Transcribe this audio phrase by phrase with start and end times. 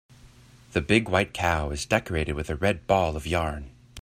[0.71, 3.69] The big white cow is decorated with a red ball of yarn.